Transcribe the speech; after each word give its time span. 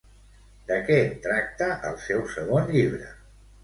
De 0.71 0.77
què 0.87 0.97
tracta 1.27 1.71
el 1.93 2.03
seu 2.09 2.29
segon 2.37 2.77
llibre? 2.77 3.17